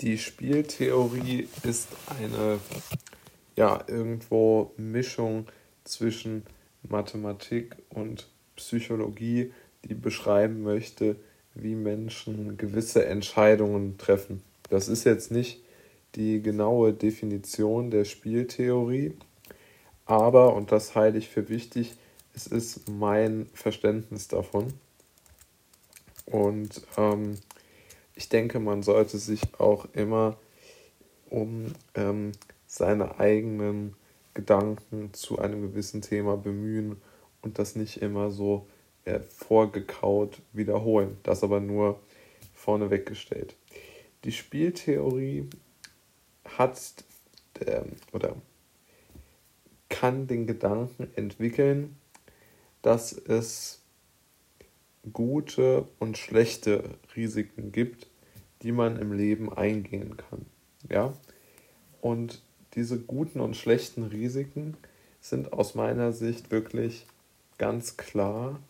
[0.00, 2.60] Die Spieltheorie ist eine
[3.56, 5.46] ja irgendwo Mischung
[5.82, 6.44] zwischen
[6.88, 9.52] Mathematik und Psychologie,
[9.84, 11.16] die beschreiben möchte,
[11.54, 14.42] wie Menschen gewisse Entscheidungen treffen.
[14.70, 15.60] Das ist jetzt nicht
[16.14, 19.14] die genaue Definition der Spieltheorie,
[20.06, 21.96] aber, und das halte ich für wichtig,
[22.34, 24.72] es ist mein Verständnis davon.
[26.24, 27.38] Und ähm,
[28.18, 30.36] ich denke, man sollte sich auch immer
[31.30, 32.32] um ähm,
[32.66, 33.94] seine eigenen
[34.34, 37.00] Gedanken zu einem gewissen Thema bemühen
[37.42, 38.66] und das nicht immer so
[39.04, 41.16] äh, vorgekaut wiederholen.
[41.22, 42.00] Das aber nur
[42.54, 43.54] vorneweg gestellt.
[44.24, 45.48] Die Spieltheorie
[46.44, 47.04] hat
[47.60, 48.34] äh, oder
[49.88, 51.96] kann den Gedanken entwickeln,
[52.82, 53.80] dass es
[55.12, 56.84] gute und schlechte
[57.16, 58.06] Risiken gibt,
[58.62, 60.46] die man im Leben eingehen kann.
[60.90, 61.12] Ja?
[62.00, 62.42] Und
[62.74, 64.76] diese guten und schlechten Risiken
[65.20, 67.06] sind aus meiner Sicht wirklich
[67.58, 68.60] ganz klar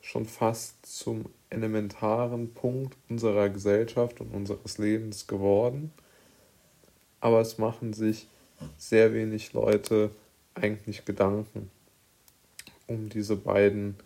[0.00, 5.92] schon fast zum elementaren Punkt unserer Gesellschaft und unseres Lebens geworden.
[7.20, 8.26] Aber es machen sich
[8.78, 10.10] sehr wenig Leute
[10.54, 11.70] eigentlich Gedanken
[12.92, 13.96] um diese beiden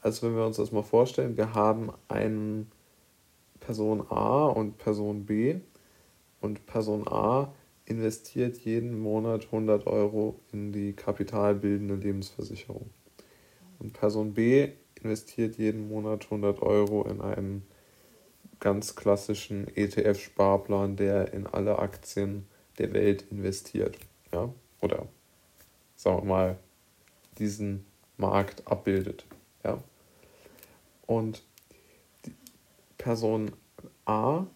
[0.00, 2.72] Also wenn wir uns das mal vorstellen, wir haben einen
[3.60, 5.60] Person A und Person B
[6.40, 7.52] und Person A
[7.84, 12.88] investiert jeden Monat 100 Euro in die kapitalbildende Lebensversicherung.
[13.78, 14.70] Und Person B
[15.02, 17.66] investiert jeden Monat 100 Euro in einen
[18.60, 22.46] ganz klassischen ETF-Sparplan, der in alle Aktien
[22.78, 23.98] der Welt investiert.
[24.32, 24.52] Ja?
[24.80, 25.06] Oder
[25.96, 26.56] sagen wir mal,
[27.38, 29.24] diesen Markt abbildet.
[29.64, 29.82] Ja?
[31.06, 31.42] Und
[32.98, 33.52] Person
[34.04, 34.46] A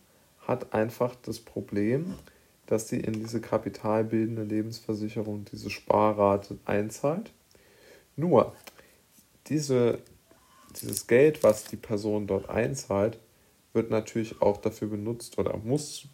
[0.41, 2.15] hat einfach das Problem,
[2.66, 7.33] dass sie in diese kapitalbildende Lebensversicherung diese Sparrate einzahlt.
[8.16, 8.54] Nur
[9.47, 9.99] diese,
[10.81, 13.19] dieses Geld, was die Person dort einzahlt,
[13.73, 16.07] wird natürlich auch dafür benutzt oder muss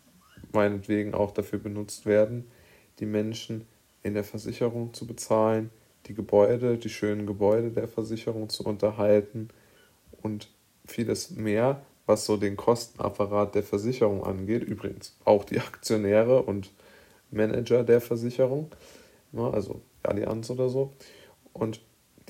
[0.53, 2.50] meinetwegen auch dafür benutzt werden,
[2.99, 3.66] die Menschen
[4.03, 5.70] in der Versicherung zu bezahlen,
[6.06, 9.49] die Gebäude, die schönen Gebäude der Versicherung zu unterhalten
[10.22, 10.49] und
[10.87, 14.62] vieles mehr, was so den Kostenapparat der Versicherung angeht.
[14.62, 16.72] Übrigens auch die Aktionäre und
[17.31, 18.70] Manager der Versicherung,
[19.32, 20.93] ne, also Allianz oder so.
[21.53, 21.81] Und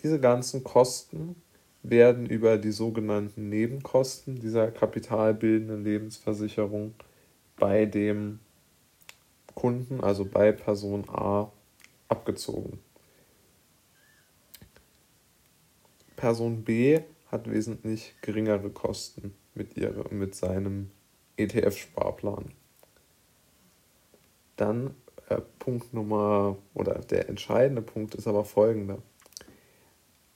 [0.02, 1.36] diese ganzen Kosten
[1.82, 6.94] werden über die sogenannten Nebenkosten dieser kapitalbildenden Lebensversicherung
[7.56, 8.40] bei dem
[9.54, 11.50] Kunden, also bei Person A,
[12.08, 12.78] abgezogen.
[16.16, 20.90] Person B hat wesentlich geringere Kosten mit, ihre, mit seinem
[21.36, 22.52] ETF-Sparplan.
[24.56, 24.94] Dann
[25.28, 28.98] äh, Punkt Nummer oder der entscheidende Punkt ist aber folgender.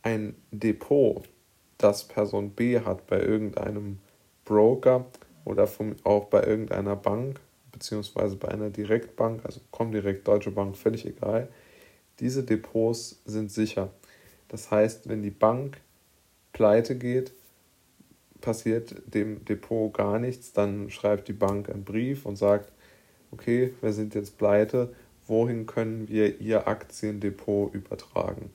[0.02, 1.28] Ein Depot,
[1.78, 3.98] das Person B hat bei irgendeinem
[4.44, 5.06] Broker
[5.44, 7.40] oder vom, auch bei irgendeiner Bank,
[7.72, 11.48] beziehungsweise bei einer Direktbank, also Comdirect, Deutsche Bank, völlig egal,
[12.20, 13.90] diese Depots sind sicher.
[14.48, 15.80] Das heißt, wenn die Bank
[16.52, 17.32] pleite geht,
[18.40, 22.70] passiert dem Depot gar nichts, dann schreibt die Bank einen Brief und sagt,
[23.32, 24.94] okay, wir sind jetzt pleite,
[25.26, 28.50] wohin können wir Ihr Aktiendepot übertragen?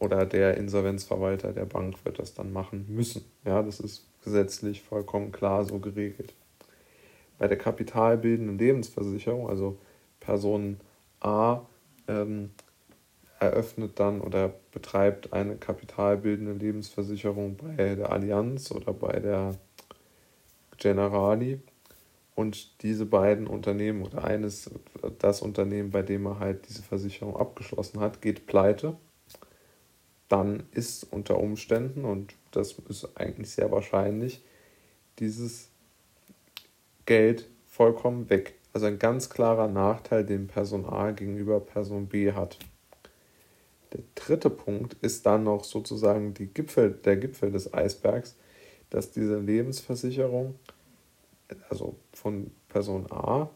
[0.00, 3.24] Oder der Insolvenzverwalter der Bank wird das dann machen müssen.
[3.44, 6.34] Ja, das ist gesetzlich vollkommen klar so geregelt.
[7.38, 9.78] Bei der kapitalbildenden Lebensversicherung, also
[10.20, 10.80] Person
[11.20, 11.60] A
[12.08, 12.50] ähm,
[13.38, 19.54] eröffnet dann oder betreibt eine kapitalbildende Lebensversicherung bei der Allianz oder bei der
[20.76, 21.60] Generali.
[22.34, 24.70] Und diese beiden Unternehmen oder eines,
[25.18, 28.96] das Unternehmen, bei dem er halt diese Versicherung abgeschlossen hat, geht pleite.
[30.28, 34.42] Dann ist unter Umständen, und das ist eigentlich sehr wahrscheinlich,
[35.18, 35.68] dieses
[37.06, 38.54] Geld vollkommen weg.
[38.72, 42.58] Also ein ganz klarer Nachteil, den Person A gegenüber Person B hat.
[43.92, 48.36] Der dritte Punkt ist dann noch sozusagen die Gipfel, der Gipfel des Eisbergs,
[48.90, 50.54] dass diese Lebensversicherung,
[51.70, 53.48] also von Person A,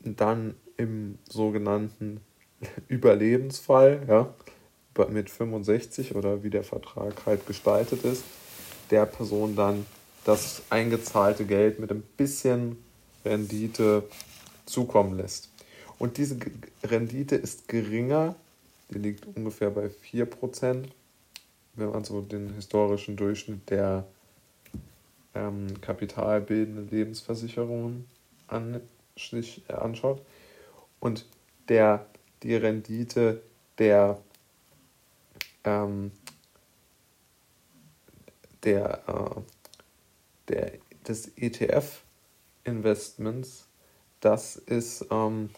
[0.00, 2.20] dann im sogenannten
[2.88, 4.34] Überlebensfall, ja,
[5.10, 8.24] mit 65 oder wie der Vertrag halt gestaltet ist,
[8.90, 9.86] der Person dann
[10.24, 12.78] das eingezahlte Geld mit ein bisschen
[13.24, 14.04] Rendite
[14.66, 15.50] zukommen lässt.
[15.98, 16.36] Und diese
[16.82, 18.34] Rendite ist geringer,
[18.90, 20.84] die liegt ungefähr bei 4%,
[21.74, 24.06] wenn man so den historischen Durchschnitt der
[25.34, 28.06] ähm, kapitalbildenden Lebensversicherungen
[28.46, 28.80] an,
[29.16, 30.20] sich, anschaut.
[31.00, 31.26] Und
[31.68, 32.06] der,
[32.42, 33.42] die Rendite
[33.78, 34.20] der,
[35.64, 36.12] ähm,
[38.64, 39.40] der, äh,
[40.48, 40.72] der,
[41.06, 43.68] des ETF-Investments,
[44.20, 45.50] das ist, ähm,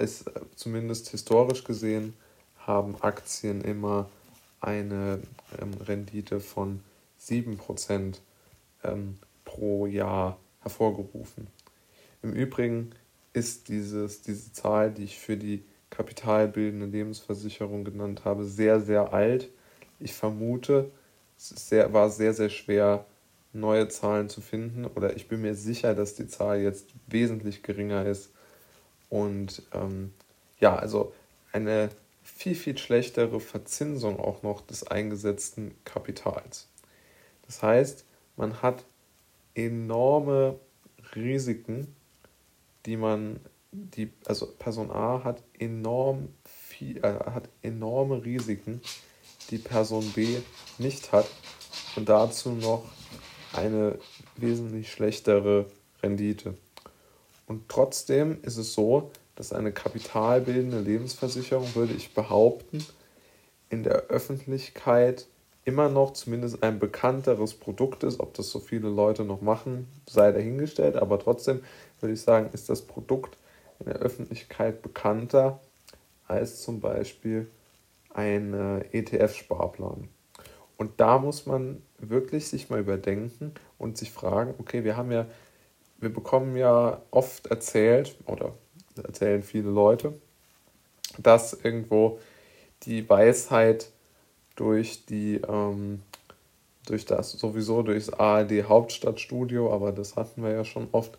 [0.00, 2.12] ist äh, zumindest historisch gesehen,
[2.58, 4.10] haben Aktien immer
[4.60, 5.22] eine
[5.60, 6.80] ähm, Rendite von
[7.20, 8.18] 7%
[8.84, 11.48] ähm, pro Jahr hervorgerufen.
[12.22, 12.90] Im Übrigen
[13.32, 19.48] ist dieses, diese Zahl, die ich für die kapitalbildende Lebensversicherung genannt habe, sehr, sehr alt.
[20.00, 20.90] Ich vermute,
[21.36, 23.06] es sehr, war sehr, sehr schwer,
[23.52, 24.84] neue Zahlen zu finden.
[24.84, 28.30] Oder ich bin mir sicher, dass die Zahl jetzt wesentlich geringer ist.
[29.08, 30.12] Und ähm,
[30.60, 31.12] ja, also
[31.52, 31.88] eine
[32.22, 36.68] viel, viel schlechtere Verzinsung auch noch des eingesetzten Kapitals.
[37.46, 38.04] Das heißt,
[38.36, 38.84] man hat
[39.54, 40.58] enorme
[41.16, 41.94] Risiken,
[42.86, 43.40] die man,
[43.96, 48.80] die, also Person A hat enorm viel, äh, hat enorme Risiken,
[49.50, 50.38] die Person B
[50.78, 51.26] nicht hat
[51.96, 52.84] und dazu noch
[53.52, 53.98] eine
[54.36, 55.66] wesentlich schlechtere
[56.02, 56.54] Rendite.
[57.46, 62.84] Und trotzdem ist es so, dass eine kapitalbildende Lebensversicherung, würde ich behaupten,
[63.70, 65.26] in der Öffentlichkeit
[65.64, 68.20] immer noch zumindest ein bekannteres Produkt ist.
[68.20, 70.96] Ob das so viele Leute noch machen, sei dahingestellt.
[70.96, 71.62] Aber trotzdem
[72.00, 73.36] würde ich sagen, ist das Produkt
[73.80, 75.60] in der Öffentlichkeit bekannter
[76.26, 77.48] als zum Beispiel
[78.12, 78.54] ein
[78.92, 80.08] ETF-Sparplan.
[80.76, 85.26] Und da muss man wirklich sich mal überdenken und sich fragen, okay, wir haben ja,
[85.98, 88.54] wir bekommen ja oft erzählt, oder
[89.02, 90.14] erzählen viele Leute,
[91.18, 92.20] dass irgendwo
[92.84, 93.90] die Weisheit
[94.54, 96.02] durch die ähm,
[96.86, 101.18] durch das sowieso durchs ARD Hauptstadtstudio, aber das hatten wir ja schon oft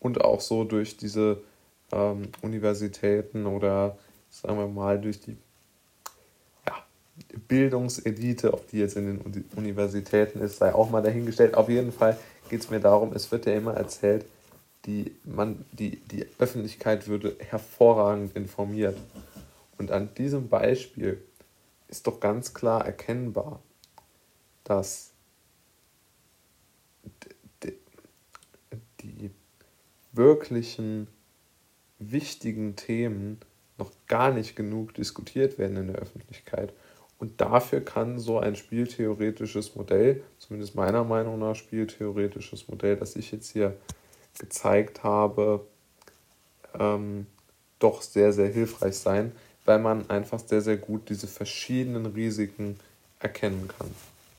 [0.00, 1.42] und auch so durch diese
[1.92, 3.96] ähm, Universitäten oder
[4.30, 5.36] sagen wir mal durch die
[6.66, 6.74] ja,
[7.48, 11.54] Bildungselite, ob die jetzt in den Universitäten ist, sei auch mal dahingestellt.
[11.54, 12.18] Auf jeden Fall
[12.48, 14.26] geht es mir darum, es wird ja immer erzählt,
[14.86, 18.96] die, man, die, die Öffentlichkeit würde hervorragend informiert.
[19.76, 21.22] Und an diesem Beispiel
[21.88, 23.60] ist doch ganz klar erkennbar,
[24.64, 25.12] dass
[29.00, 29.30] die
[30.12, 31.08] wirklichen
[31.98, 33.38] wichtigen Themen
[33.78, 36.72] noch gar nicht genug diskutiert werden in der Öffentlichkeit.
[37.18, 43.32] Und dafür kann so ein spieltheoretisches Modell, zumindest meiner Meinung nach spieltheoretisches Modell, das ich
[43.32, 43.76] jetzt hier
[44.38, 45.66] gezeigt habe,
[46.78, 47.26] ähm,
[47.80, 49.32] doch sehr, sehr hilfreich sein,
[49.64, 52.78] weil man einfach sehr, sehr gut diese verschiedenen Risiken
[53.18, 53.90] erkennen kann.